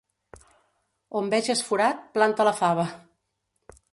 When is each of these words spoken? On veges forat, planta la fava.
On 1.19 1.29
veges 1.33 1.61
forat, 1.69 2.01
planta 2.17 2.49
la 2.51 2.57
fava. 2.63 2.87